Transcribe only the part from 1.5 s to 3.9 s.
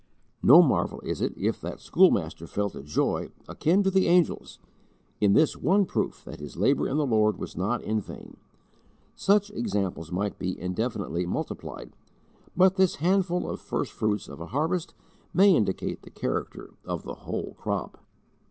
that schoolmaster felt a joy, akin